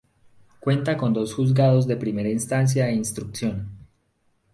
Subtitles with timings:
[0.59, 3.69] Cuenta con dos juzgados de Primera Instancia e Instrucción.